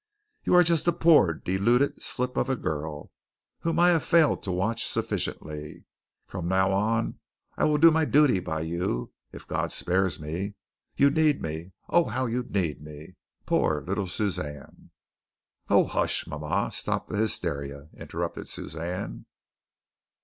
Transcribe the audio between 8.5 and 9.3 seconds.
you,